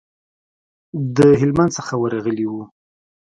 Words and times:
د 1.15 1.17
هلمند 1.41 1.71
څخه 1.77 1.93
ورغلي 2.03 2.45
وو. 2.51 2.63